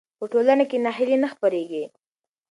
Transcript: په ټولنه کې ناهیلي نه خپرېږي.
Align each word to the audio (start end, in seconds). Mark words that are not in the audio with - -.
په 0.17 0.25
ټولنه 0.31 0.63
کې 0.69 0.77
ناهیلي 0.85 1.17
نه 1.23 1.27
خپرېږي. 1.33 1.83